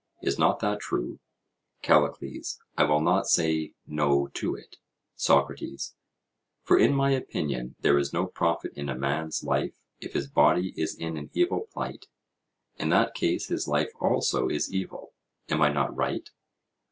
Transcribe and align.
Is 0.23 0.39
not 0.39 0.61
that 0.61 0.79
true? 0.79 1.19
CALLICLES: 1.83 2.57
I 2.75 2.85
will 2.85 3.01
not 3.01 3.27
say 3.27 3.73
No 3.85 4.29
to 4.33 4.55
it. 4.55 4.77
SOCRATES: 5.15 5.93
For 6.63 6.79
in 6.79 6.95
my 6.95 7.11
opinion 7.11 7.75
there 7.81 7.99
is 7.99 8.11
no 8.11 8.25
profit 8.25 8.73
in 8.73 8.89
a 8.89 8.97
man's 8.97 9.43
life 9.43 9.75
if 9.99 10.13
his 10.13 10.27
body 10.27 10.73
is 10.75 10.95
in 10.95 11.17
an 11.17 11.29
evil 11.35 11.67
plight—in 11.71 12.89
that 12.89 13.13
case 13.13 13.49
his 13.49 13.67
life 13.67 13.91
also 13.99 14.47
is 14.49 14.73
evil: 14.73 15.13
am 15.49 15.61
I 15.61 15.71
not 15.71 15.95
right? 15.95 16.27